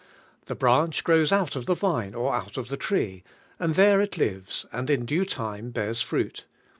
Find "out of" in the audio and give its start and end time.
1.31-1.67, 2.35-2.69